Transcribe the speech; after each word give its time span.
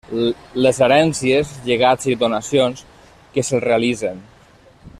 Les 0.65 0.77
herències, 0.85 1.51
llegats 1.67 2.09
i 2.13 2.15
donacions 2.23 2.81
que 3.37 3.45
se'l 3.51 3.63
realitzen. 3.67 4.27